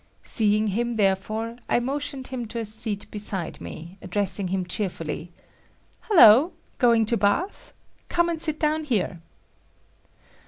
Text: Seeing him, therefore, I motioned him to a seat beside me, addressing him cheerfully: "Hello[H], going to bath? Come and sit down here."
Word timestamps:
Seeing 0.23 0.69
him, 0.69 0.95
therefore, 0.95 1.57
I 1.69 1.79
motioned 1.79 2.29
him 2.29 2.47
to 2.47 2.57
a 2.57 2.65
seat 2.65 3.05
beside 3.11 3.61
me, 3.61 3.99
addressing 4.01 4.47
him 4.47 4.65
cheerfully: 4.65 5.31
"Hello[H], 6.09 6.53
going 6.79 7.05
to 7.05 7.17
bath? 7.17 7.71
Come 8.09 8.27
and 8.27 8.41
sit 8.41 8.59
down 8.59 8.85
here." 8.85 9.21